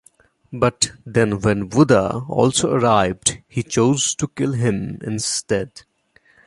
But 0.51 0.93
then 1.05 1.41
when 1.41 1.67
Buddha 1.67 2.25
also 2.27 2.71
arrived, 2.71 3.37
he 3.47 3.61
chose 3.61 4.15
to 4.15 4.27
kill 4.29 4.53
him 4.53 4.97
instead. 5.03 5.83